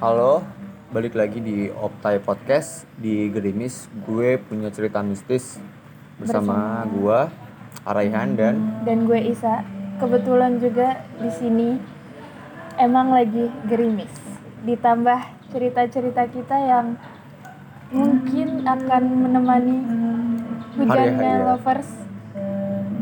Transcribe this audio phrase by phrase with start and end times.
[0.00, 0.40] Halo,
[0.96, 3.84] balik lagi di Optai Podcast di Gerimis.
[4.08, 5.60] Gue punya cerita mistis
[6.16, 7.28] bersama gue
[7.84, 9.60] Araihan dan dan gue Isa.
[10.00, 11.76] Kebetulan juga di sini
[12.80, 14.08] emang lagi gerimis.
[14.64, 16.96] Ditambah cerita-cerita kita yang
[17.92, 19.76] mungkin akan menemani
[20.80, 21.44] hujannya ya.
[21.44, 21.92] lovers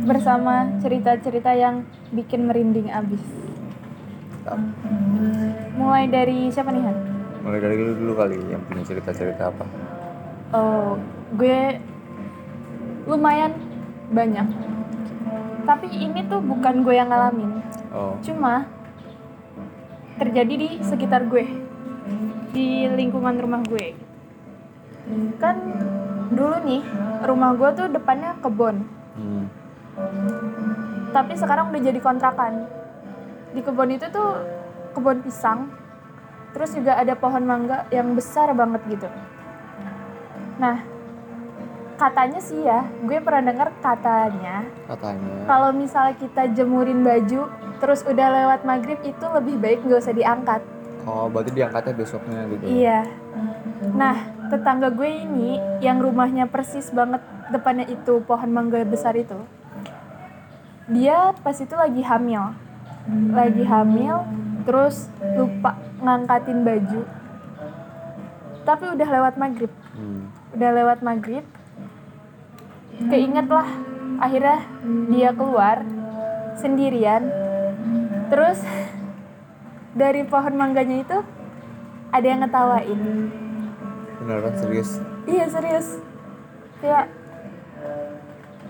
[0.03, 3.48] bersama cerita-cerita yang bikin merinding abis.
[5.77, 6.99] Mulai dari siapa nih Han?
[7.39, 9.65] mulai dari dulu dulu kali yang punya cerita-cerita apa?
[10.53, 11.01] Oh,
[11.33, 11.81] gue
[13.09, 13.57] lumayan
[14.13, 14.45] banyak.
[15.65, 17.61] Tapi ini tuh bukan gue yang ngalamin.
[17.89, 18.69] Oh, Cuma
[20.21, 21.49] terjadi di sekitar gue.
[22.53, 23.97] Di lingkungan rumah gue.
[25.41, 25.57] Kan
[26.29, 26.85] dulu nih,
[27.25, 28.85] rumah gue tuh depannya kebun.
[29.17, 29.45] hmm.
[31.17, 32.69] Tapi sekarang udah jadi kontrakan.
[33.53, 34.45] Di kebun itu tuh
[34.93, 35.73] kebun pisang.
[36.57, 39.09] Terus juga ada pohon mangga yang besar banget gitu.
[40.59, 40.83] Nah,
[42.01, 45.45] katanya sih ya, gue pernah dengar katanya katanya.
[45.45, 50.63] kalau misalnya kita jemurin baju terus udah lewat maghrib itu lebih baik nggak usah diangkat.
[51.07, 52.65] Oh, berarti diangkatnya besoknya gitu.
[52.69, 53.01] Iya.
[53.95, 54.17] Nah,
[54.51, 59.39] tetangga gue ini yang rumahnya persis banget depannya itu pohon mangga besar itu.
[60.91, 62.57] Dia pas itu lagi hamil.
[63.09, 64.17] Lagi hamil
[64.69, 67.03] terus lupa ngangkatin baju.
[68.69, 69.73] Tapi udah lewat maghrib.
[69.97, 70.29] Hmm.
[70.53, 71.45] Udah lewat maghrib.
[73.09, 73.69] Keinget lah.
[74.21, 74.61] Akhirnya
[75.09, 75.81] dia keluar
[76.59, 77.33] sendirian.
[78.29, 78.61] Terus
[79.97, 81.19] dari pohon mangganya itu
[82.13, 83.01] ada yang ngetawain.
[84.21, 85.01] Beneran serius.
[85.25, 85.89] Iya serius.
[86.85, 87.09] Kayak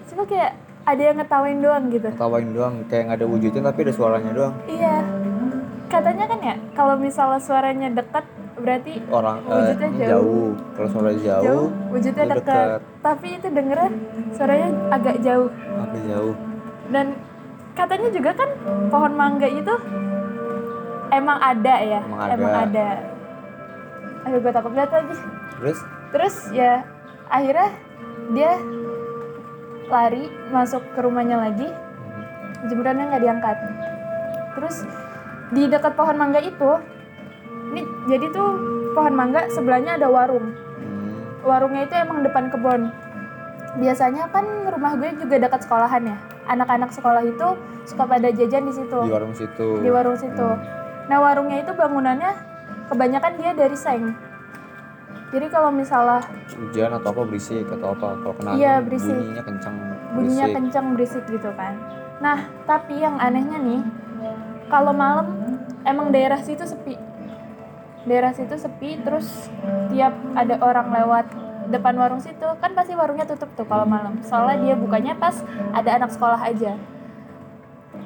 [0.08, 2.08] cuma kayak ada yang ngetawain doang gitu.
[2.16, 4.54] Tawain doang, kayak nggak ada wujudnya tapi ada suaranya doang.
[4.64, 4.96] Iya.
[5.88, 8.24] Katanya kan ya kalau misalnya suaranya dekat
[8.58, 10.08] berarti Orang eh, Wujudnya jauh.
[10.10, 10.48] jauh.
[10.76, 12.80] Kalau suara jauh, jauh, wujudnya dekat.
[13.00, 13.90] Tapi itu dengernya
[14.32, 15.48] suaranya agak jauh.
[15.78, 16.34] agak jauh.
[16.88, 17.06] Dan
[17.72, 18.48] katanya juga kan
[18.90, 19.74] pohon mangga itu
[21.08, 22.64] emang ada ya, Emang ada.
[22.68, 22.88] ada.
[24.28, 25.14] Aduh gue takut lihat lagi.
[25.60, 25.78] Terus
[26.08, 26.72] Terus ya
[27.28, 27.68] akhirnya
[28.32, 28.52] dia
[29.88, 31.68] lari masuk ke rumahnya lagi,
[32.68, 33.56] jemurannya nggak diangkat.
[34.56, 34.76] Terus
[35.52, 36.70] di dekat pohon mangga itu,
[37.72, 38.48] ini jadi tuh
[38.92, 40.52] pohon mangga sebelahnya ada warung.
[40.52, 42.92] hmm, Warungnya itu emang depan kebun.
[43.78, 46.16] Biasanya kan rumah gue juga dekat sekolahan ya.
[46.48, 47.48] Anak-anak sekolah itu
[47.84, 49.68] suka pada jajan di situ di warung situ.
[49.80, 50.48] di warung situ.
[51.08, 52.32] Nah warungnya itu bangunannya
[52.88, 54.12] kebanyakan dia dari seng.
[55.28, 56.24] Jadi kalau misalnya
[56.56, 59.12] hujan atau apa berisik atau apa kalau kena Iya, berisik.
[59.12, 59.74] bunyinya kencang
[60.16, 61.76] bunyinya kencang berisik gitu kan.
[62.18, 63.82] Nah tapi yang anehnya nih,
[64.66, 65.36] kalau malam
[65.84, 66.96] emang daerah situ sepi.
[68.08, 69.52] Daerah situ sepi terus
[69.92, 71.26] tiap ada orang lewat
[71.68, 74.16] depan warung situ kan pasti warungnya tutup tuh kalau malam.
[74.24, 75.44] Soalnya dia bukanya pas
[75.76, 76.72] ada anak sekolah aja.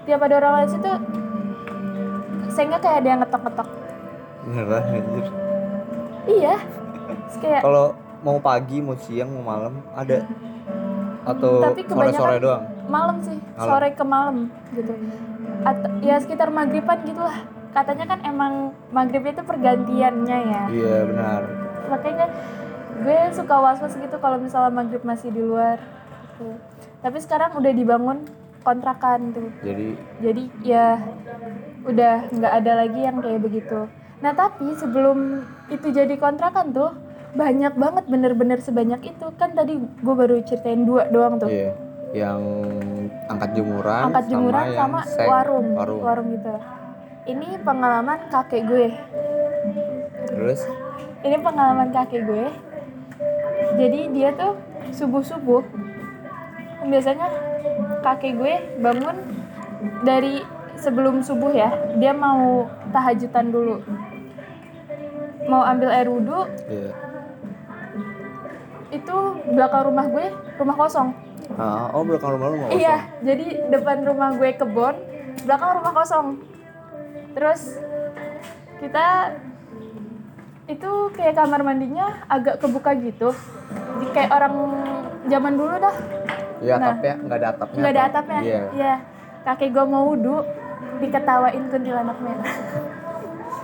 [0.03, 0.91] Tiap ada orang lewat situ,
[2.50, 3.69] sehingga kayak ada yang ngetok-ngetok.
[4.43, 5.27] beneran anjir
[6.27, 6.81] Iya.
[7.41, 10.27] Kayak kalau mau pagi mau siang mau malam ada
[11.23, 13.69] atau Tapi sore sore doang malam sih, Malam.
[13.73, 14.37] sore ke malam
[14.75, 14.93] gitu.
[15.62, 17.47] At- ya sekitar maghriban gitu lah.
[17.73, 20.62] Katanya kan emang maghrib itu pergantiannya ya.
[20.69, 21.41] iya benar
[21.89, 22.27] Makanya
[23.00, 25.81] gue suka was-was gitu kalau misalnya maghrib masih di luar.
[26.37, 26.53] Gitu.
[27.00, 28.29] Tapi sekarang udah dibangun
[28.61, 29.49] kontrakan tuh.
[29.65, 31.00] jadi Jadi ya
[31.83, 33.89] udah nggak ada lagi yang kayak begitu.
[34.22, 36.94] Nah tapi sebelum itu jadi kontrakan tuh
[37.33, 41.49] banyak banget bener-bener sebanyak itu kan tadi gue baru ceritain dua doang tuh.
[41.49, 41.72] iya
[42.12, 42.44] yang
[43.25, 46.53] angkat jemuran angkat jemuran yang sama, seng, warung, warung warung gitu.
[47.25, 48.88] Ini pengalaman kakek gue.
[50.28, 50.61] terus
[51.25, 52.47] Ini pengalaman kakek gue.
[53.81, 54.61] Jadi dia tuh
[54.93, 55.65] subuh subuh
[56.84, 57.32] biasanya
[58.05, 59.16] kakek gue bangun
[60.05, 60.44] dari
[60.77, 61.72] sebelum subuh ya.
[61.97, 63.81] Dia mau tahajudan dulu.
[65.52, 66.93] Mau ambil air wudhu iya
[68.93, 69.16] itu
[69.49, 70.26] belakang rumah gue
[70.56, 71.08] rumah kosong.
[71.56, 74.94] ah, oh belakang rumah lu mau Iya, jadi depan rumah gue kebon,
[75.44, 76.26] belakang rumah kosong.
[77.32, 77.81] Terus
[78.76, 79.32] kita
[80.69, 83.32] itu kayak kamar mandinya agak kebuka gitu.
[84.12, 84.55] Kayak orang
[85.25, 85.96] zaman dulu dah,
[86.60, 86.93] iya Nah.
[86.93, 88.40] atapnya nggak ada atapnya nggak ada atapnya.
[88.44, 88.94] iya Iya.
[89.43, 90.37] Kakek gue mau wudhu,
[91.00, 92.52] diketawain kuntilanak merah.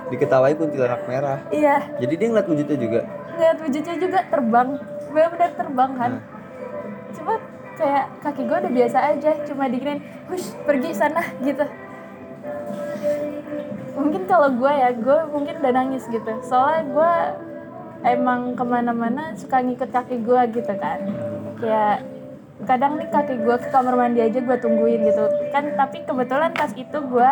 [0.08, 1.38] Diketawain kuntilanak merah.
[1.52, 3.00] Iya, jadi dia ngeliat wujudnya juga?
[3.37, 4.69] Ngeliat wujudnya juga terbang,
[5.12, 6.12] benar-benar terbang kan.
[6.16, 6.22] Nah.
[7.14, 7.34] Cuma
[7.78, 11.64] kayak kaki gue udah biasa aja cuma diginin hush pergi sana gitu.
[13.94, 16.32] Mungkin kalau gue ya gue mungkin udah nangis gitu.
[16.43, 17.12] Soalnya gue
[18.06, 20.99] emang ke mana-mana suka ngikut kaki gue gitu kan.
[21.58, 22.02] Kayak
[22.66, 25.25] kadang nih kaki gue ke kamar mandi aja gue tungguin gitu.
[25.55, 27.31] Kan tapi kebetulan pas itu gue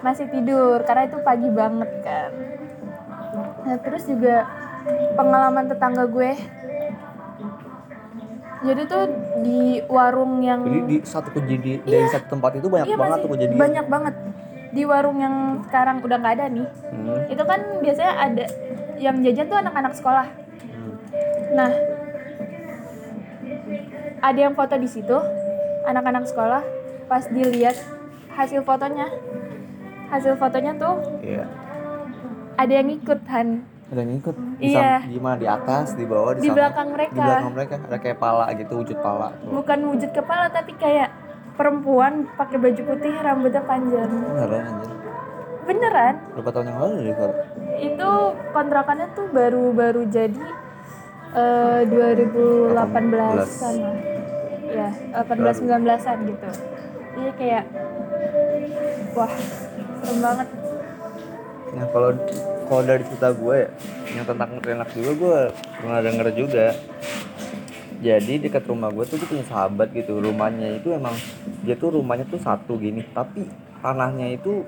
[0.00, 2.30] masih tidur karena itu pagi banget kan
[3.62, 4.46] nah terus juga
[5.14, 6.32] pengalaman tetangga gue
[8.58, 9.04] jadi tuh
[9.40, 13.30] di warung yang Jadi di satu kejadian dari satu tempat itu banyak Iya banget tuh
[13.30, 13.58] kejadian.
[13.58, 14.14] banyak banget
[14.68, 17.22] di warung yang sekarang udah nggak ada nih Hmm.
[17.28, 18.44] itu kan biasanya ada
[18.96, 20.92] yang jajan tuh anak-anak sekolah Hmm.
[21.52, 21.70] nah
[24.18, 25.16] ada yang foto di situ
[25.84, 26.62] anak-anak sekolah
[27.06, 27.76] pas dilihat
[28.32, 29.06] hasil fotonya
[30.08, 31.44] hasil fotonya tuh Iya.
[32.56, 33.48] ada yang ikut Han
[33.86, 34.34] Ada yang ikut.
[34.58, 34.98] Di Iya.
[34.98, 37.12] sam- Gimana di atas, di bawah, di, Di belakang mereka.
[37.12, 39.30] Di belakang mereka ada kayak pala gitu, wujud pala.
[39.32, 39.50] Tuh.
[39.52, 41.08] bukan wujud kepala tapi kayak
[41.54, 44.90] perempuan pakai baju putih rambutnya panjang Beneran anjir.
[45.62, 47.34] beneran Berapa tahun yang lalu kalau
[47.76, 48.10] itu
[48.52, 50.44] kontrakannya tuh baru-baru jadi
[51.32, 53.94] eh 2018-an lah.
[54.66, 56.48] Ya, 18 19-an gitu.
[57.16, 57.64] Iya kayak
[59.12, 59.32] wah,
[60.06, 60.48] serem banget.
[61.74, 62.10] Nah kalau
[62.66, 63.68] kalau dari cerita gue ya,
[64.14, 65.38] yang tentang enak juga gue
[65.82, 66.66] pernah denger juga.
[67.96, 70.22] Jadi dekat rumah gue tuh gue punya sahabat gitu.
[70.22, 71.16] Rumahnya itu emang
[71.66, 73.50] dia tuh rumahnya tuh satu gini, tapi
[73.82, 74.62] tanahnya itu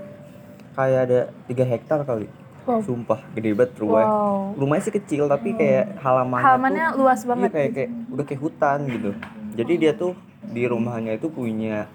[0.75, 2.27] kayak ada tiga hektar kali.
[2.67, 2.85] Wow.
[2.85, 4.11] Sumpah gede banget rumahnya.
[4.11, 4.59] Wow.
[4.59, 7.51] Rumahnya sih kecil tapi kayak halamannya, Halamannya tuh, luas iya, banget.
[7.55, 9.11] kayak kayak udah kayak hutan gitu.
[9.57, 10.13] Jadi dia tuh
[10.49, 11.89] di rumahnya itu punya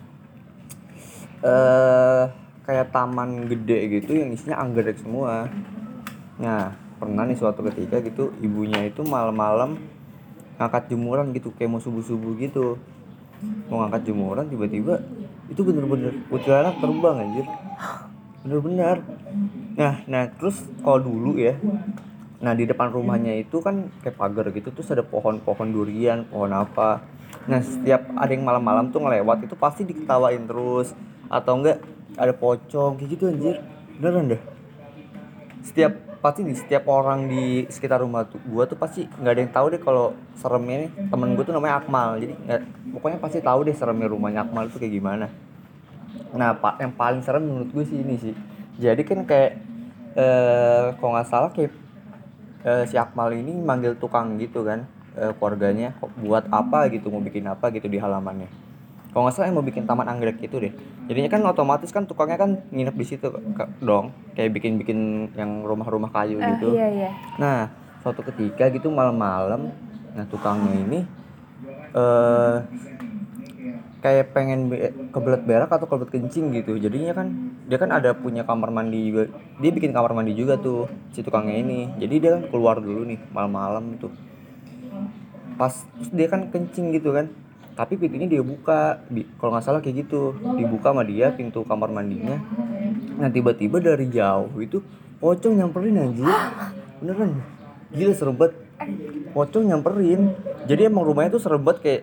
[1.43, 2.23] eh
[2.63, 5.51] kayak taman gede gitu yang isinya anggrek semua.
[6.39, 9.79] Nah, pernah nih suatu ketika gitu ibunya itu malam-malam
[10.57, 12.79] ngangkat jemuran gitu kayak mau subuh-subuh gitu.
[13.67, 15.03] Mau ngangkat jemuran tiba-tiba
[15.51, 17.45] itu bener-bener kuntilanak terbang anjir.
[18.47, 18.97] Bener-bener.
[19.75, 21.59] Nah, nah terus kalau dulu ya
[22.43, 26.99] Nah di depan rumahnya itu kan kayak pagar gitu terus ada pohon-pohon durian, pohon apa.
[27.47, 30.91] Nah setiap ada yang malam-malam tuh ngelewat itu pasti diketawain terus
[31.31, 31.79] atau enggak
[32.17, 33.57] ada pocong kayak gitu anjir.
[33.99, 34.41] Beneran dah.
[35.63, 39.51] Setiap pasti nih setiap orang di sekitar rumah tuh gua tuh pasti nggak ada yang
[39.51, 42.61] tahu deh kalau seremnya nih temen gua tuh namanya Akmal jadi nggak
[42.95, 45.27] pokoknya pasti tahu deh seremnya rumahnya Akmal tuh kayak gimana
[46.31, 48.33] nah pak yang paling serem menurut gue sih ini sih
[48.79, 49.51] jadi kan kayak
[50.15, 51.75] eh kalau nggak salah kayak
[52.63, 54.87] eh, si Akmal ini manggil tukang gitu kan
[55.19, 55.91] eh, keluarganya
[56.23, 58.47] buat apa gitu mau bikin apa gitu di halamannya
[59.13, 60.73] kalau nggak salah yang mau bikin taman anggrek itu deh
[61.05, 64.99] jadinya kan otomatis kan tukangnya kan nginep di situ ke- dong kayak bikin bikin
[65.33, 67.09] yang rumah-rumah kayu Ah, gitu iya iya.
[67.37, 67.69] Nah,
[68.01, 69.69] suatu ketika gitu malam-malam,
[70.11, 70.99] nah tukangnya ini
[71.93, 72.55] eh
[73.99, 76.75] kayak pengen be- kebelet berak atau kebelet kencing gitu.
[76.75, 77.27] Jadinya kan
[77.63, 79.31] dia kan ada punya kamar mandi juga.
[79.57, 81.87] Dia bikin kamar mandi juga tuh si tukangnya ini.
[81.95, 84.11] Jadi dia kan keluar dulu nih malam-malam tuh.
[85.55, 87.31] Pas terus dia kan kencing gitu kan.
[87.73, 91.89] Tapi pintunya dia buka, Di- kalau nggak salah kayak gitu, dibuka sama dia pintu kamar
[91.89, 92.37] mandinya.
[93.13, 94.81] Nah tiba-tiba dari jauh itu
[95.17, 96.25] pocong nyamperin anjir
[96.97, 97.39] Beneran
[97.93, 98.57] Gila serem banget
[99.31, 100.33] Pocong nyamperin
[100.65, 102.01] Jadi emang rumahnya tuh serem banget kayak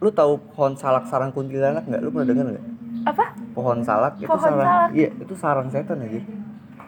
[0.00, 2.00] Lu tahu pohon salak sarang kuntilanak nggak?
[2.00, 2.64] Lu pernah dengar nggak?
[3.06, 3.24] Apa?
[3.52, 4.88] Pohon salak itu Pohon sarang salak?
[4.90, 6.20] Iya itu sarang setan aja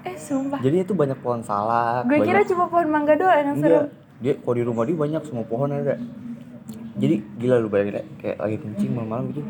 [0.05, 0.59] Eh sumpah.
[0.59, 3.87] Jadi itu banyak pohon salak Gue kira banyak- cuma pohon mangga doang yang Enggak serem.
[4.19, 5.95] Dia kalau di rumah dia banyak semua pohon ada
[6.95, 9.43] Jadi gila lu bayangin ya, Kayak lagi kencing malam-malam gitu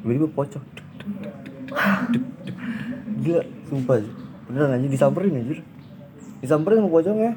[0.00, 0.64] Tiba-tiba pocong.
[3.18, 4.12] Gila sumpah sih
[4.44, 5.58] Beneran aja disamperin anjir
[6.38, 7.32] Disamperin sama pocongnya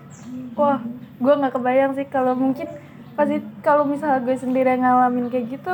[0.57, 0.81] Wah,
[1.17, 2.65] gue nggak kebayang sih kalau mungkin
[3.13, 5.73] pasti kalau misalnya gue sendiri yang ngalamin kayak gitu,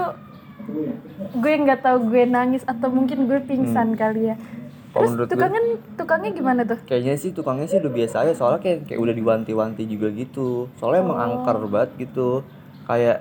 [1.34, 4.36] gue nggak tahu gue nangis atau mungkin gue pingsan kali ya.
[4.92, 5.62] Terus menurut gue- tukangnya
[5.96, 6.80] tukangnya gimana tuh?
[6.84, 10.68] Kayaknya sih tukangnya sih udah biasa aja soalnya kayak kayak udah diwanti-wanti juga gitu.
[10.76, 12.44] Soalnya emang angker banget gitu.
[12.84, 13.18] Kayak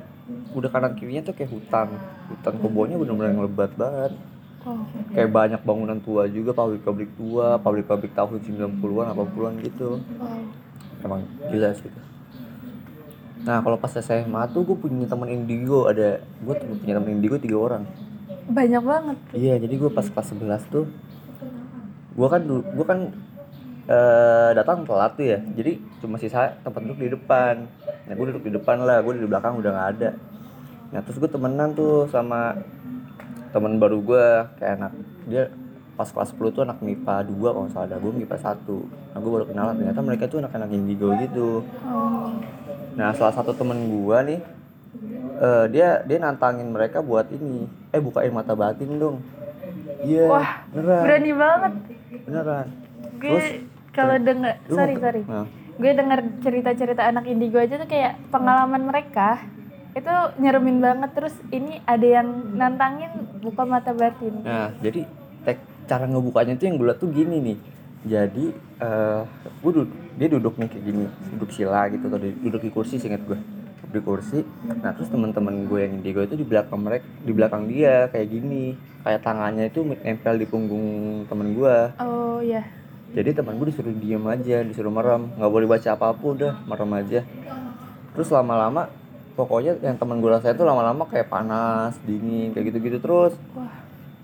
[0.54, 1.88] udah kanan kirinya tuh kayak hutan.
[2.30, 4.12] Hutan kebunnya bener-bener yang lebat banget.
[4.62, 4.78] Oh,
[5.10, 9.98] Kayak banyak bangunan tua juga, pabrik-pabrik tua, pabrik-pabrik tahun 90-an, 80-an gitu.
[9.98, 10.38] wow.
[11.02, 11.90] Emang gila sih.
[13.42, 17.58] Nah kalau pas SMA tuh gue punya teman indigo ada gue punya teman indigo tiga
[17.58, 17.82] orang.
[18.46, 19.16] Banyak banget.
[19.34, 20.86] Iya, jadi gue pas kelas 11 tuh
[22.12, 23.00] gue kan gue kan
[23.90, 25.38] eh, datang telat tuh ya.
[25.58, 27.66] Jadi cuma sisa tempat duduk di depan.
[28.06, 30.10] Nah, gue duduk di depan lah, gue di belakang udah nggak ada.
[30.92, 32.58] Nah, terus gue temenan tuh sama
[33.52, 34.92] temen baru gue kayak anak
[35.28, 35.52] dia
[35.92, 38.64] pas kelas 10 tuh anak MIPA 2 kalau salah ada gue MIPA 1
[39.12, 42.32] nah gue baru kenalan ternyata mereka tuh anak-anak indigo gitu Oh.
[42.96, 44.40] Nah, salah satu temen gua nih
[45.40, 47.64] eh, dia dia nantangin mereka buat ini.
[47.88, 49.24] Eh, bukain mata batin dong.
[50.04, 50.28] Iya.
[50.28, 51.02] Wah, beneran.
[51.08, 51.72] Berani banget.
[52.28, 52.66] beneran
[53.22, 53.46] gue Terus,
[53.94, 55.46] kalau denger Lu sorry sorry Nah,
[55.78, 59.40] gue denger cerita-cerita anak indigo aja tuh kayak pengalaman mereka
[59.92, 60.08] itu
[60.40, 63.12] nyeremin banget terus ini ada yang nantangin
[63.44, 65.04] buka mata batin Nah, jadi
[65.44, 67.58] tek, cara ngebukanya tuh yang gue liat tuh gini nih.
[68.02, 68.44] Jadi
[68.82, 69.22] eh
[69.62, 71.04] gue duduk, dia duduk nih kayak gini,
[71.36, 73.38] duduk sila gitu atau duduk di kursi singkat gue.
[73.92, 74.40] Di kursi.
[74.64, 78.74] Nah, terus teman-teman gue yang indigo itu di belakang mereka, di belakang dia kayak gini.
[79.04, 80.86] Kayak tangannya itu nempel di punggung
[81.28, 81.76] temen gue.
[82.00, 82.64] oh ya
[83.12, 87.20] Jadi teman gue disuruh diem aja, disuruh merem, nggak boleh baca apa-apa udah, merem aja.
[88.16, 88.88] Terus lama-lama
[89.36, 93.36] pokoknya yang teman gue rasain tuh lama-lama kayak panas, dingin, kayak gitu-gitu terus.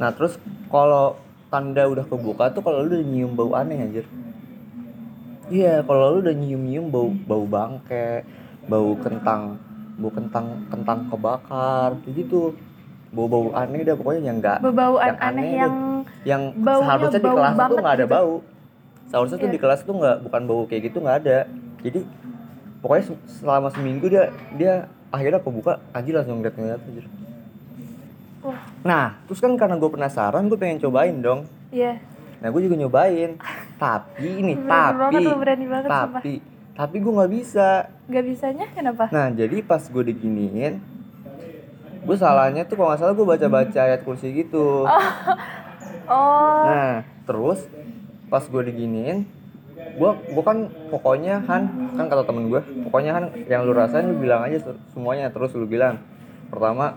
[0.00, 0.40] Nah terus
[0.72, 1.20] kalau
[1.52, 4.04] tanda udah kebuka tuh kalau lu udah nyium bau aneh anjir.
[5.52, 8.24] Iya kalau lu udah nyium-nyium bau bau bangke,
[8.68, 9.60] bau kentang,
[10.00, 12.56] bau kentang kentang kebakar, kayak gitu.
[13.08, 15.74] Bau-bau aneh dah pokoknya yang enggak bebauan yang aneh aneh yang
[16.28, 18.12] yang Baunya seharusnya di bau kelas tuh nggak ada gitu.
[18.12, 18.34] bau.
[19.08, 19.54] Seharusnya tuh Iya.
[19.54, 21.38] di kelas tuh nggak bukan bau kayak gitu nggak ada.
[21.80, 22.00] Jadi
[22.78, 24.72] pokoknya se- selama seminggu dia dia
[25.08, 27.06] akhirnya kebuka anjir langsung ngeliat-ngeliat anjir.
[28.38, 31.48] wah Nah, terus kan karena gue penasaran, gue pengen cobain dong.
[31.68, 31.98] iya
[32.38, 33.34] Nah, gue juga nyobain.
[33.76, 36.06] Tapi ini, Berani tapi, banget berani banget, sumpah.
[36.14, 36.34] tapi,
[36.72, 37.68] tapi gue nggak bisa.
[38.06, 40.78] nggak bisanya kenapa Nah, jadi pas gue diginiin,
[42.00, 44.86] gue salahnya tuh kalau nggak salah gue baca-baca ayat kursi gitu.
[46.06, 47.66] oh Nah, terus
[48.28, 49.24] pas gue diginiin,
[49.98, 51.62] gue gue kan pokoknya Han
[51.96, 55.52] kan kata temen gue, pokoknya Han yang lu rasain lu bilang aja se- semuanya terus
[55.56, 55.98] lu bilang.
[56.52, 56.96] Pertama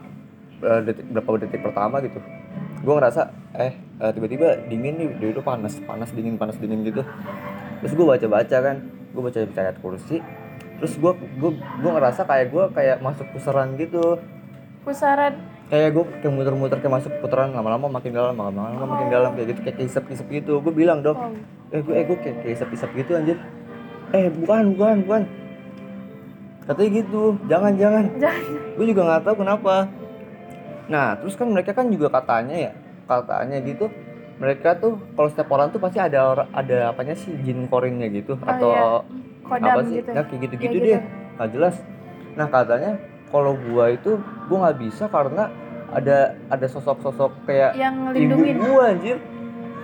[0.63, 2.19] eh, detik berapa detik pertama gitu.
[2.83, 3.21] Gue ngerasa
[3.57, 7.01] eh eh, tiba-tiba dingin nih, dari itu panas, panas dingin, panas dingin gitu.
[7.81, 8.75] Terus gue baca-baca kan,
[9.13, 10.17] gue baca baca ayat kursi.
[10.81, 14.17] Terus gue gue gue ngerasa kayak gue kayak masuk pusaran gitu
[14.81, 15.37] pusaran
[15.71, 19.59] kayak gue kayak muter-muter kayak masuk putaran lama-lama makin dalam lama-lama makin dalam kayak gitu
[19.63, 20.59] kayak kisep-kisep gitu.
[20.59, 21.31] Gue bilang dong wow
[21.71, 23.39] eh gue eh gue kayak kisep-kisep gitu anjir.
[24.11, 25.21] Eh bukan bukan bukan.
[26.67, 28.03] Katanya gitu jangan jangan.
[28.23, 28.43] Jangan.
[28.75, 29.75] Gue juga nggak tahu kenapa.
[30.91, 32.71] Nah terus kan mereka kan juga katanya ya
[33.07, 33.87] katanya gitu
[34.41, 38.71] mereka tuh kalau setiap orang tuh pasti ada ada apanya sih jin korinnya gitu atau
[38.73, 38.87] iya.
[39.45, 39.95] kodam apa sih?
[40.01, 40.09] gitu.
[40.11, 41.01] Nah kayak gitu-gitu Iya, deh.
[41.39, 41.75] nggak jelas.
[42.35, 42.91] Nah katanya
[43.31, 44.19] kalau gua itu
[44.51, 45.47] gua nggak bisa karena
[45.91, 49.17] ada ada sosok-sosok kayak yang ibu lindungin gua anjir.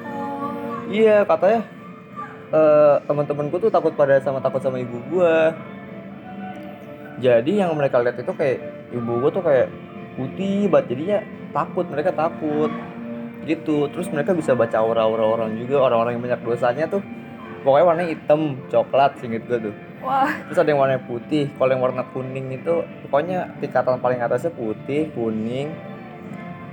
[0.08, 0.52] Oh.
[0.92, 1.62] Iya katanya
[2.48, 5.56] eh teman-temanku tuh takut pada sama takut sama ibu gua.
[7.18, 9.68] Jadi yang mereka lihat itu kayak ibu gua tuh kayak
[10.20, 11.20] putih banget jadinya
[11.56, 12.72] takut mereka takut.
[13.48, 17.04] Gitu terus mereka bisa baca aura-aura orang juga orang-orang yang banyak dosanya tuh.
[17.64, 20.30] Pokoknya warnanya hitam coklat singkat gua tuh wah.
[20.50, 22.74] Terus ada yang warna putih kalau yang warna kuning itu
[23.08, 25.74] pokoknya tingkatan paling atasnya putih kuning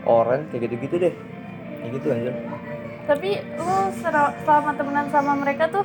[0.04, 1.14] oranye kayak gitu gitu deh.
[1.80, 2.34] Kayak gitu anjir.
[3.04, 5.84] Tapi lu selama temenan sama mereka tuh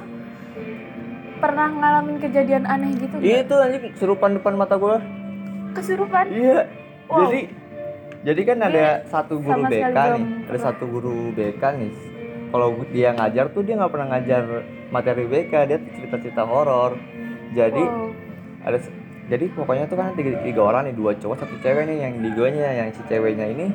[1.39, 3.47] pernah ngalamin kejadian aneh gitu nggak?
[3.47, 4.99] itu anjir serupan depan mata gua.
[5.75, 6.27] Kesurupan?
[6.31, 6.67] Iya.
[7.09, 7.25] Wow.
[7.25, 7.41] jadi
[8.19, 9.87] jadi kan ada satu guru BK nih.
[9.87, 10.59] Ada pernah.
[10.59, 11.91] satu guru BK nih.
[12.49, 14.43] Kalau dia ngajar tuh dia nggak pernah ngajar
[14.89, 16.99] materi BK dia cerita-cerita horor
[17.55, 18.13] jadi Wow.
[18.65, 18.77] ada
[19.29, 21.97] jadi pokoknya tuh kan tiga, tiga orang nih dua cowok satu cewek nih.
[22.01, 23.67] Yang digonya yang si ceweknya ini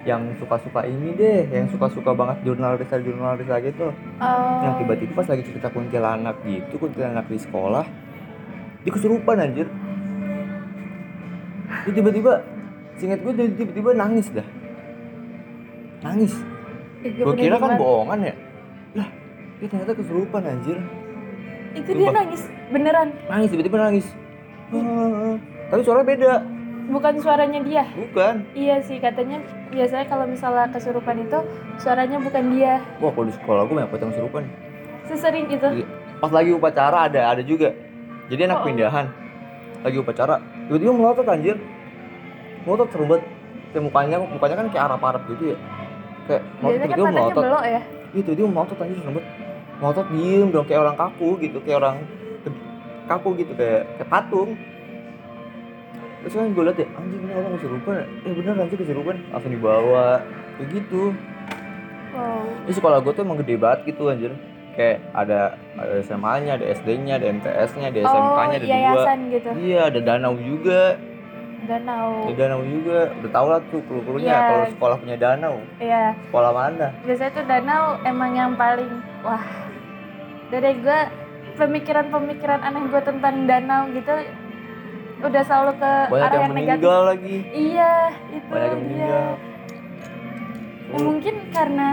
[0.00, 5.44] yang suka-suka ini deh yang suka-suka banget jurnalis jurnalis gitu Oh, yang tiba-tiba pas lagi
[5.44, 7.84] cerita kuntilanak gitu kuntilanak di sekolah
[8.80, 9.68] dia kesurupan anjir.
[11.84, 12.32] Dia tiba-tiba
[12.96, 14.46] singkat gue tiba-tiba nangis dah.
[16.00, 16.32] Nangis.
[17.04, 18.34] Gue kira kan bohongan ya.
[18.96, 19.08] Lah
[19.60, 20.80] dia ternyata kesurupan anjir
[21.72, 23.08] itu dia nangis beneran.
[23.26, 24.06] Nangis tiba-tiba nangis.
[25.70, 26.32] Tapi suaranya beda.
[26.90, 27.84] Bukan suaranya dia.
[27.94, 28.34] Bukan.
[28.50, 29.38] Iya sih katanya
[29.70, 31.38] biasanya kalau misalnya kesurupan itu
[31.78, 32.82] suaranya bukan dia.
[32.98, 34.42] Wah kalau di sekolah gue banyak yang kesurupan
[35.06, 35.68] sesering itu.
[35.82, 35.86] Iya.
[36.20, 37.72] pas lagi upacara ada ada juga.
[38.28, 38.66] Jadi anak Oh.
[38.68, 39.06] pindahan.
[39.80, 40.36] Lagi upacara.
[40.68, 41.56] Tiba-tiba melotot anjir.
[42.62, 43.24] Melotot serem banget.
[43.70, 45.56] Kayak mukanya mukanya kan kayak arap-arap gitu ya.
[46.28, 47.42] Kayak melotot kan tiba-tiba melotot.
[47.64, 47.80] ya?
[48.10, 49.24] Iya tiba-tiba melotot anjir banget
[49.80, 51.96] melotot diem dong kayak orang kaku gitu kayak orang
[53.04, 54.50] kaku gitu kayak kayak patung
[56.20, 58.04] terus kan gue liat ya anjir ini orang kesurupan ya?
[58.04, 60.06] eh bener anjir kesurupan langsung dibawa
[60.54, 61.02] kayak gitu
[62.12, 64.32] wow ini sekolah gue tuh emang gede banget gitu anjir
[64.70, 68.78] kayak ada ada SMA-nya, ada SD-nya, ada MTS-nya, ada SMK-nya, ada oh dua.
[68.78, 70.94] yayasan gitu Iya, ada danau juga.
[71.60, 72.98] danau Ada danau juga.
[73.12, 74.46] Udah tau lah tuh kru-krunya Iya.
[74.46, 75.56] kalau sekolah punya danau.
[75.76, 76.88] Iya, Sekolah mana?
[77.02, 79.42] biasanya tuh danau emang yang paling wah
[80.50, 81.00] dari gue
[81.54, 84.14] pemikiran-pemikiran aneh gue tentang danau gitu
[85.20, 86.80] udah selalu ke Banyak arah yang yang negatif.
[86.80, 87.36] meninggal lagi.
[87.52, 87.92] iya
[88.32, 88.88] itu Banyak yang dia.
[88.88, 89.28] meninggal.
[90.90, 91.88] Ya, mungkin karena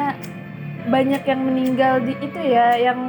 [0.88, 3.00] banyak yang meninggal di itu ya yang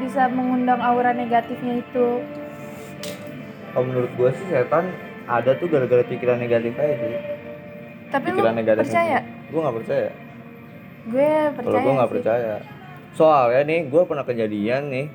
[0.00, 2.24] bisa mengundang aura negatifnya itu.
[3.70, 4.88] Kalau menurut gue sih setan
[5.28, 7.14] ada tuh gara-gara pikiran negatif aja sih.
[8.08, 9.18] Tapi lu pikiran negatif percaya?
[9.52, 10.08] Gue nggak percaya.
[11.06, 12.54] Gue kalau percaya gue nggak percaya
[13.18, 15.06] soalnya nih gue pernah kejadian nih.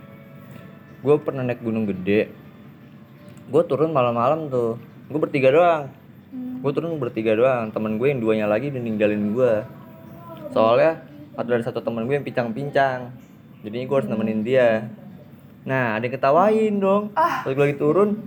[1.00, 2.28] Gue pernah naik gunung gede.
[3.48, 4.76] Gue turun malam-malam tuh.
[5.08, 5.88] Gue bertiga doang.
[6.34, 6.66] Hmm.
[6.66, 7.72] gue turun bertiga doang.
[7.72, 9.54] Temen gue yang duanya lagi udah ninggalin gue
[10.54, 11.02] soalnya
[11.34, 13.16] ada satu temen gue yang pincang-pincang.
[13.64, 14.92] Jadi gue harus nemenin dia.
[15.64, 17.16] Nah ada yang ketawain dong.
[17.16, 17.48] Ah.
[17.48, 18.20] pas gue lagi turun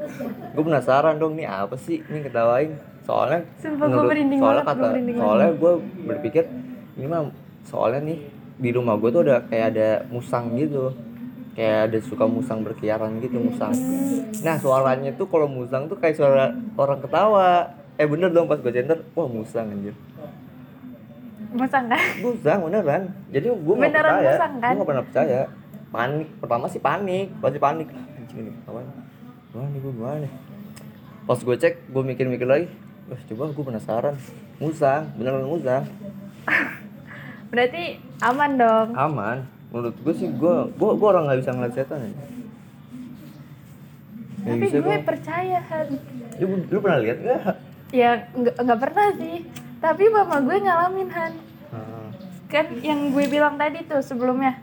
[0.57, 2.01] gue penasaran dong nih apa sih?
[2.01, 2.75] Ini ketawain.
[3.07, 5.73] Soalnya Sumpah, gua merinding soalnya banget, gua kata soalnya gue
[6.11, 6.45] berpikir
[6.99, 7.31] ini mah
[7.63, 8.19] soalnya nih
[8.57, 10.93] di rumah gue tuh ada kayak ada musang gitu.
[11.57, 13.73] Kayak ada suka musang berkeliaran gitu musang.
[14.45, 17.73] Nah suaranya tuh kalau musang tuh kayak suara orang ketawa.
[17.97, 19.97] Eh bener dong pas gue center wah musang anjir.
[21.57, 23.03] Masa enggak musang beneran.
[23.33, 24.33] Jadi gue nggak percaya.
[24.37, 24.73] musang, kan?
[24.73, 25.41] gue nggak pernah percaya.
[25.89, 26.29] Panik.
[26.45, 27.27] Pertama sih panik.
[27.41, 27.89] Pasti panik.
[27.89, 28.53] Anjing ini
[29.57, 30.33] gimana nih gue gimana nih?
[31.25, 32.69] Pas gue cek gue mikir-mikir lagi.
[33.09, 34.15] Wah, coba gue penasaran.
[34.61, 35.09] Musang.
[35.17, 35.89] Beneran musang.
[37.49, 38.89] Berarti aman dong.
[38.97, 39.39] Aman.
[39.73, 42.13] Menurut gue sih gue gue gue orang nggak bisa ngeliat setan ya.
[44.47, 45.89] Tapi bisa gue percaya Han.
[46.39, 47.41] Lu, lu pernah lihat nggak?
[47.91, 49.37] Ya nggak nggak pernah sih.
[49.83, 51.33] Tapi mama gue ngalamin Han.
[51.75, 52.09] Ah,
[52.49, 54.57] kan yang gue bilang tadi tuh sebelumnya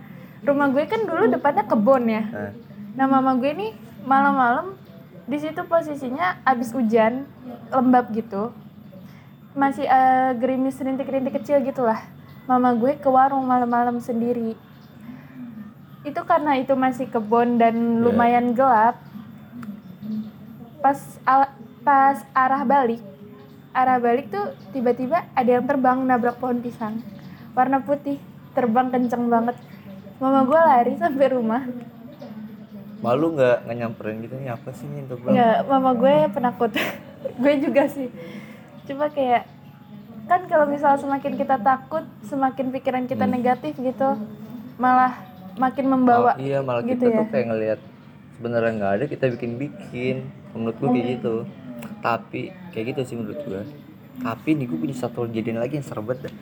[0.43, 2.23] rumah gue kan dulu depannya kebun ya.
[2.25, 2.51] Nah,
[2.95, 3.71] nah mama gue nih
[4.07, 4.75] malam-malam
[5.23, 7.27] di situ posisinya abis hujan
[7.69, 8.49] lembab gitu.
[9.53, 12.01] Masih eh, gerimis rintik-rintik kecil gitulah
[12.43, 14.55] mama gue ke warung malam-malam sendiri.
[16.03, 17.99] Itu karena itu masih kebun dan Iya.
[18.01, 18.99] lumayan gelap.
[20.79, 22.99] Pas al- pas arah balik
[23.73, 27.01] arah balik tuh tiba-tiba ada yang terbang nabrak pohon pisang.
[27.57, 28.21] Warna putih
[28.53, 29.57] terbang kenceng banget.
[30.21, 31.65] Mama gue lari sampai rumah.
[33.01, 36.71] Malu nggak nggak nyamperin gitu nih apa sih ini untuk ya mama gue penakut.
[37.41, 38.11] Gue juga sih.
[38.83, 39.47] Cuma kayak
[40.23, 43.33] kan kalau misal semakin kita takut semakin pikiran kita Hmm.
[43.33, 44.15] negatif gitu
[44.75, 45.13] malah
[45.55, 47.17] makin membawa iya malah gitu kita ya.
[47.17, 47.79] tuh kayak ngelihat
[48.33, 50.15] sebenarnya nggak ada kita bikin bikin
[50.51, 51.35] menurut gue kayak gitu.
[51.99, 53.61] Tapi kayak gitu sih menurut gue
[54.15, 56.33] tapi nih gue punya satu kejadian lagi yang serem banget dah.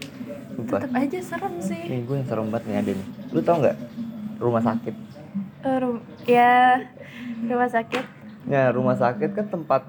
[0.52, 0.80] Sumpah.
[0.84, 1.82] tetap aja serem sih.
[1.88, 3.08] Nih gue yang serem banget nih ada nih.
[3.32, 3.78] Lu tau nggak?
[4.38, 4.96] Rumah sakit.
[5.62, 6.54] Eh, rum- ya
[7.42, 8.06] rumah sakit.
[8.46, 9.82] Ya rumah sakit kan tempat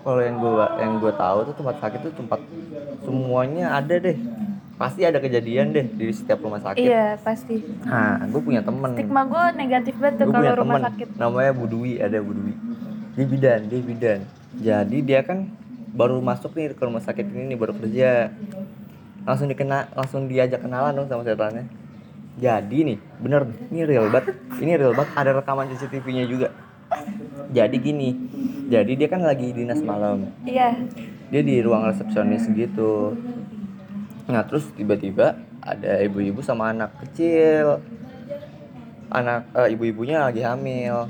[0.00, 2.40] kalau yang gue yang gue tahu tuh tempat sakit tuh tempat
[3.04, 4.16] semuanya ada deh.
[4.78, 6.80] Pasti ada kejadian deh di setiap rumah sakit.
[6.80, 7.60] Iya pasti.
[7.84, 8.94] Nah gue punya temen.
[8.94, 10.86] Stigma gue negatif banget tuh kalau rumah temen.
[10.88, 11.08] sakit.
[11.18, 12.52] Namanya Bu Dwi ada Bu Dwi.
[13.18, 14.20] Dia bidan dia bidan.
[14.58, 15.50] Jadi dia kan
[15.92, 18.32] baru masuk nih ke rumah sakit ini nih baru kerja.
[19.28, 21.68] Langsung dikena langsung diajak kenalan dong sama setannya.
[22.38, 24.38] Jadi nih bener ini real banget.
[24.62, 26.48] Ini real banget ada rekaman CCTV-nya juga.
[27.52, 28.08] Jadi gini
[28.68, 30.28] jadi dia kan lagi dinas malam.
[30.44, 30.76] Iya.
[31.32, 33.16] Dia di ruang resepsionis gitu.
[34.28, 37.80] Nah terus tiba-tiba ada ibu-ibu sama anak kecil.
[39.08, 41.08] Anak eh, ibu-ibunya lagi hamil.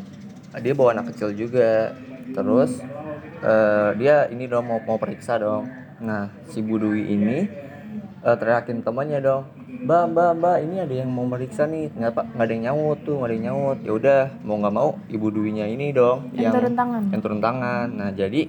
[0.54, 1.98] Nah, dia bawa anak kecil juga.
[2.30, 2.78] Terus
[3.42, 5.66] eh, dia ini dong mau mau periksa dong.
[5.98, 7.38] Nah si Bu Dwi ini
[8.22, 12.24] eh, teriakin temannya dong mbak mbak mbak ini ada yang mau meriksa nih nggak pak
[12.32, 15.26] nggak ada yang nyaut tuh nggak ada yang nyaut ya udah mau nggak mau ibu
[15.28, 17.86] Dwinya ini dong yang turun tangan yang turun tangan.
[17.92, 18.48] Nah, jadi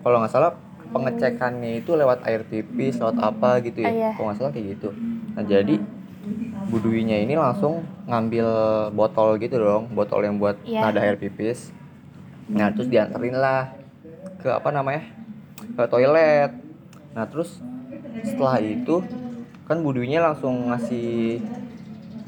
[0.00, 0.52] kalau nggak salah
[0.88, 3.92] pengecekannya itu lewat air pipis, lewat apa gitu ya.
[3.92, 4.10] Iya.
[4.16, 4.88] Kalau nggak salah kayak gitu.
[5.36, 5.74] Nah, jadi
[6.72, 8.48] buduinya ini langsung ngambil
[8.96, 10.88] botol gitu dong, botol yang buat Iya.
[10.88, 11.76] nada air pipis.
[12.48, 13.76] Nah, terus dianterin lah
[14.40, 15.04] ke apa namanya?
[15.58, 16.50] ke toilet.
[17.12, 17.60] Nah, terus
[18.24, 19.04] setelah itu
[19.68, 21.44] kan buduinya langsung ngasih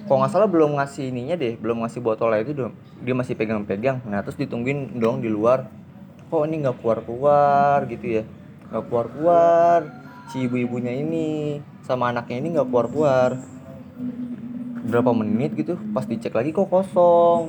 [0.05, 2.53] kalau nggak salah belum ngasih ininya deh belum ngasih botolnya itu
[3.01, 4.05] dia masih pegang-pegang.
[4.05, 5.71] Nah terus ditungguin dong di luar.
[6.29, 8.23] Kok ini nggak keluar-keluar gitu ya?
[8.69, 9.79] Nggak keluar-keluar.
[10.31, 13.41] Si ibu-ibunya ini sama anaknya ini nggak keluar-keluar.
[14.85, 17.49] Berapa menit gitu pas dicek lagi kok kosong.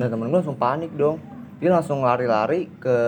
[0.00, 1.20] Dan temen gue langsung panik dong.
[1.60, 2.98] Dia langsung lari-lari ke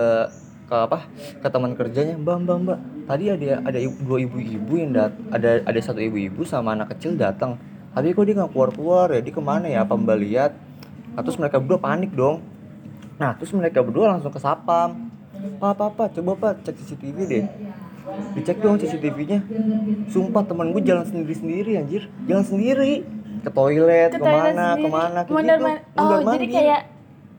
[0.69, 1.09] ke apa?
[1.41, 2.19] Ke teman kerjanya.
[2.19, 6.41] Mbak mbak mbak tadi ada ada ibu- dua ibu-ibu yang dat ada ada satu ibu-ibu
[6.43, 7.55] sama anak kecil datang.
[7.91, 9.19] Tapi kok dia nggak keluar keluar ya?
[9.19, 9.81] Dia ke mana ya?
[9.81, 10.51] Apa mbak lihat?
[11.11, 12.41] Nah, terus mereka berdua panik dong.
[13.13, 17.45] Nah terus mereka berdua langsung ke sapam pak pak pak coba pak cek CCTV deh.
[18.33, 19.39] Dicek dong CCTV-nya
[20.07, 22.03] sumpah temen gue jalan sendiri sendiri anjir.
[22.23, 23.03] Jalan sendiri.
[23.39, 24.81] Ke toilet ke ke mana sendiri.
[24.81, 26.81] ke mana kayak Mondar gitu man- oh Mondar jadi kayak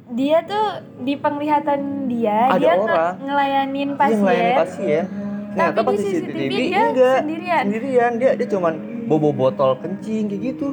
[0.07, 0.67] dia tuh
[1.01, 3.15] di penglihatan dia Ada dia orang.
[3.21, 4.21] ngelayanin Dia pasien.
[4.21, 5.05] ngelayanin pasien.
[5.55, 7.19] Ternyata Tapi di CCTV CCTV dia enggak.
[7.23, 7.63] sendirian.
[7.63, 8.75] Sendirian dia dia cuman
[9.07, 10.69] bobo botol kencing kayak gitu.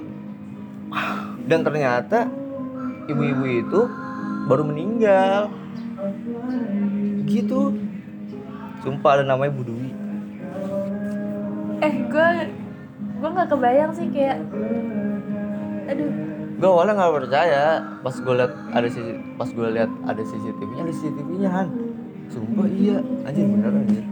[1.46, 2.26] Dan ternyata
[3.06, 3.82] ibu-ibu itu
[4.50, 5.54] baru meninggal.
[7.30, 7.78] Gitu.
[8.82, 10.02] Sumpah ada namanya Bu Dwi
[11.82, 12.28] eh gue
[13.18, 14.38] gue nggak kebayang sih kayak
[15.90, 16.12] aduh.
[16.62, 18.88] Gue awalnya nggak percaya pas gue liat ada
[19.34, 21.68] pas gue liat ada CCTV-nya ada CCTV-nya han.
[22.30, 23.02] Sumpah iya.
[23.26, 24.06] Anjir bener anjir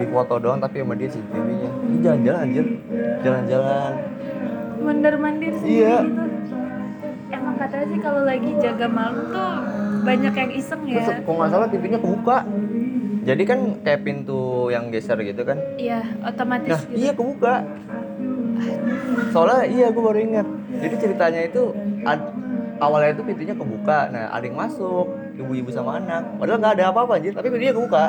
[0.00, 1.70] di foto doang tapi sama dia CCTV-nya.
[1.84, 2.66] Ini jalan-jalan anjir.
[3.20, 3.92] Jalan-jalan.
[4.80, 5.96] Mondar mandir sendiri Iya.
[6.00, 6.22] gitu.
[7.30, 9.50] Emang katanya sih kalau lagi jaga malam tuh
[10.02, 10.96] banyak yang iseng ya.
[10.98, 12.38] Terus kok nggak salah TV-nya kebuka.
[13.20, 15.60] Jadi kan kayak pintu yang geser gitu kan?
[15.76, 16.96] Iya otomatis nah gitu.
[16.96, 17.54] iya kebuka.
[19.30, 20.46] Soalnya iya gue baru ingat.
[20.80, 21.62] Jadi ceritanya itu
[22.02, 22.32] ad-
[22.80, 24.08] awalnya itu pintunya kebuka.
[24.08, 26.24] Nah ada yang masuk ibu-ibu sama anak.
[26.40, 27.36] Padahal nggak ada apa-apa anjir.
[27.36, 28.04] Tapi pintunya kebuka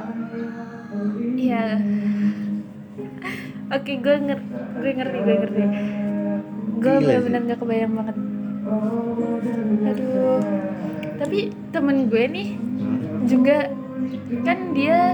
[1.42, 1.66] iya.
[3.72, 5.18] Oke gue ngerti gue ngerti.
[5.22, 5.64] Gue ngerti
[6.82, 8.18] gue benar-benar gak kebayang banget.
[9.90, 10.42] Aduh.
[11.22, 11.40] Tapi
[11.74, 12.48] temen gue nih
[13.30, 13.70] juga
[14.42, 15.14] kan dia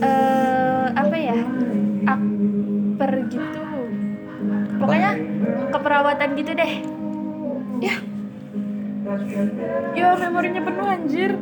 [0.00, 1.38] eh apa ya
[2.08, 3.60] akper gitu.
[4.80, 5.10] Pokoknya
[5.72, 6.72] keperawatan gitu deh.
[7.80, 7.94] Ya.
[9.92, 11.32] Ya memorinya penuh anjir.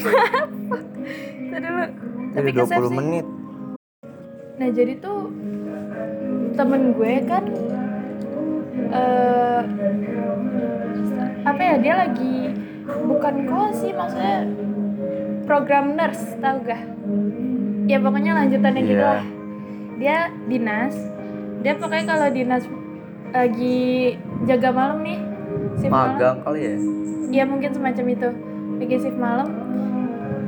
[1.50, 1.84] Tadi lu
[2.32, 2.96] tapi kesep 20 sih.
[2.96, 3.26] menit
[4.56, 5.18] Nah jadi tuh
[6.52, 7.44] temen gue kan
[8.90, 9.62] eh
[11.40, 12.52] apa ya dia lagi
[13.00, 14.44] bukan gue sih maksudnya
[15.42, 16.82] program nurse tau gak?
[17.86, 19.10] Ya pokoknya lanjutannya gitu Iya.
[19.16, 19.24] lah.
[19.96, 20.16] Dia
[20.46, 20.94] dinas.
[21.60, 22.64] Dia pokoknya kalau dinas
[23.30, 24.14] lagi
[24.44, 25.18] jaga malam nih,
[25.76, 26.14] shift malam.
[26.14, 26.74] magang kali ya
[27.32, 28.28] Ya mungkin semacam itu.
[28.78, 29.48] Lagi shift malam,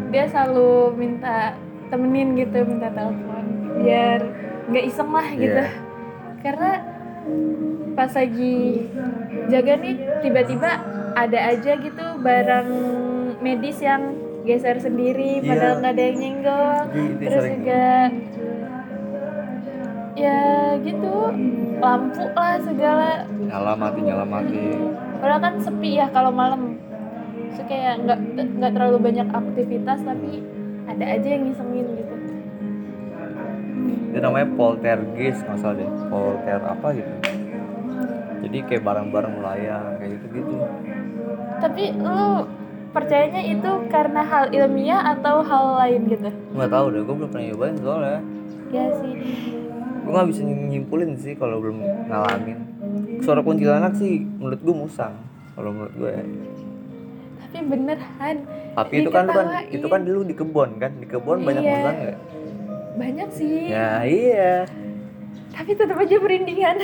[0.09, 1.57] dia selalu minta
[1.92, 3.44] temenin gitu, minta telepon
[3.76, 4.20] biar
[4.72, 5.61] nggak iseng lah gitu.
[5.61, 5.68] Iya.
[6.40, 6.70] Karena
[7.92, 8.88] pas lagi
[9.46, 10.70] jaga nih tiba-tiba
[11.12, 12.68] ada aja gitu barang
[13.44, 15.46] medis yang geser sendiri Iya.
[15.46, 16.78] padahal nggak ada yang nyenggol.
[16.90, 17.55] Gitu, Terus sering.
[17.61, 17.85] juga
[20.12, 20.40] ya
[20.85, 21.12] gitu
[21.81, 24.61] lampu lah segala nyala mati nyala mati
[25.22, 26.74] Padahal kan sepi ya kalau malam.
[27.55, 28.18] So kayak nggak
[28.59, 30.42] nggak terlalu banyak aktivitas tapi
[30.85, 32.14] ada aja yang ngisengin gitu.
[34.12, 37.14] itu namanya poltergeist nggak salah deh polter apa gitu
[38.42, 40.55] jadi kayak barang-barang melayang kayak gitu gitu
[41.59, 42.42] Tapi lu
[42.90, 46.29] percayanya itu karena hal ilmiah atau hal lain gitu?
[46.29, 48.21] nggak tahu deh gue belum pernah nyobain soalnya
[48.68, 49.12] Ya sih.
[50.03, 52.59] gue nggak bisa nyimpulin sih kalau belum ngalamin
[53.23, 55.14] suara kuntilanak sih menurut gue musang
[55.55, 56.25] kalau menurut gue ya.
[57.53, 58.37] Tapi beneran
[58.73, 61.73] tapi itu kan kan itu kan dulu di kebun kan di kebun banyak Iya.
[61.77, 62.15] musang ya
[62.93, 63.57] banyak sih.
[63.69, 64.55] ya iya
[65.53, 66.77] Tapi tetap aja merindingan.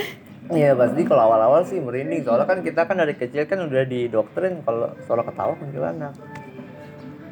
[0.49, 4.61] Iya pasti kalau awal-awal sih merinding soalnya kan kita kan dari kecil kan udah didoktrin
[4.61, 6.13] kalau suara ketawa kuntilanak.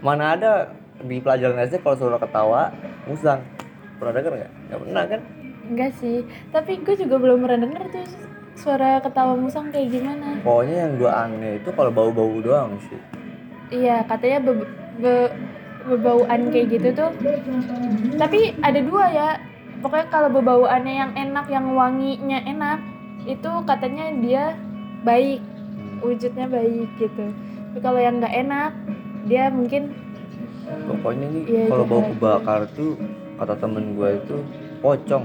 [0.00, 0.52] Mana ada
[0.98, 2.72] di pelajaran SD kalau suara ketawa
[3.04, 3.44] musang.
[3.96, 4.52] Pernah denger nggak?
[4.68, 5.20] Nggak pernah kan?
[5.66, 6.18] Enggak sih.
[6.48, 8.06] Tapi gue juga belum pernah denger tuh
[8.56, 10.40] suara ketawa musang kayak gimana.
[10.40, 12.96] Pokoknya yang gua aneh itu kalau bau-bau doang sih.
[13.70, 14.70] Iya, katanya be-
[15.02, 15.34] be-
[15.86, 17.10] bebauan kayak gitu tuh.
[18.18, 19.28] Tapi ada dua ya.
[19.82, 22.80] Pokoknya kalau bebauannya yang enak, yang wanginya enak,
[23.28, 24.44] itu katanya dia
[25.04, 25.42] baik,
[26.00, 27.26] wujudnya baik gitu.
[27.70, 28.72] Tapi kalau yang nggak enak,
[29.26, 29.92] dia mungkin
[30.86, 32.98] Pokoknya nih Iya, kalau bau kebakar tuh
[33.38, 34.38] kata temen gua itu
[34.82, 35.24] pocong.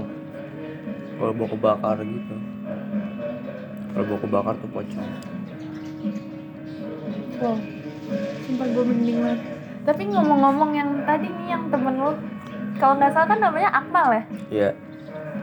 [1.18, 2.34] Kalau bau kebakar gitu.
[3.94, 5.08] Kalau bau kebakar tuh pocong.
[7.42, 7.56] wow,
[8.52, 9.40] sumpah gue mending banget.
[9.82, 12.12] Tapi ngomong-ngomong yang tadi nih yang temen lu,
[12.76, 14.22] kalau nggak salah kan namanya Akmal ya.
[14.52, 14.70] Iya.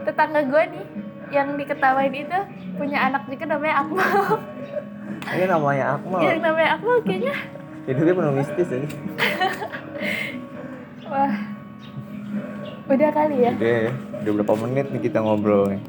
[0.05, 0.85] Tetangga gue nih
[1.33, 2.39] yang diketawain itu
[2.77, 4.13] punya anak juga namanya Akmal.
[5.33, 6.21] Ini namanya Akmal.
[6.21, 7.35] yang namanya Akmal kayaknya
[7.89, 8.87] Hidupnya penuh mistis ini.
[11.09, 11.33] Wah.
[12.85, 13.51] Udah kali ya.
[13.57, 15.81] Udah ya, udah berapa menit nih kita ngobrol nih.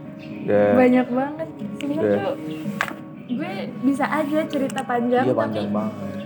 [0.49, 0.69] Udah.
[0.81, 1.49] Banyak banget.
[1.77, 2.35] Sebenarnya tuh
[3.31, 3.53] gue
[3.85, 6.20] bisa aja cerita panjang, Iya panjang tapi banget.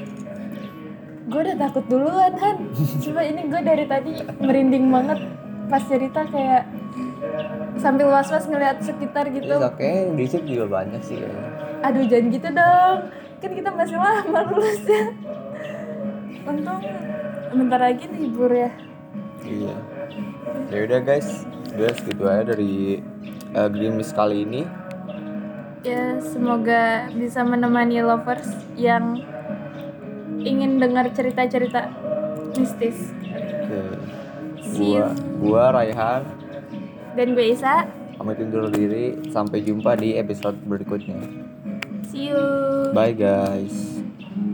[1.24, 2.56] Gue udah takut duluan Han.
[3.00, 5.20] Cuma ini gue dari tadi merinding banget
[5.72, 6.68] pas cerita kayak
[7.80, 9.56] sambil was-was ngeliat sekitar gitu.
[9.56, 11.48] Iya, kayaknya di sini juga banyak sih kayaknya.
[11.84, 12.98] Aduh jangan gitu dong.
[13.40, 15.02] Kan kita masih lama lulusnya.
[16.44, 16.80] Untung
[17.56, 18.70] bentar lagi libur ya.
[19.44, 19.74] Iya.
[20.68, 23.00] Ya udah guys, udah segitu aja dari
[23.56, 24.62] uh, Grimis kali ini.
[25.84, 29.20] Ya, semoga bisa menemani lovers yang
[30.44, 31.88] ingin dengar cerita-cerita
[32.54, 33.11] mistis.
[33.24, 33.80] Oke.
[34.74, 36.22] Gua, gua Raihan.
[37.14, 37.88] Dan gue Isa.
[38.18, 39.18] Pamit undur diri.
[39.30, 41.18] Sampai jumpa di episode berikutnya.
[42.11, 42.42] See you.
[42.94, 43.93] Bye guys.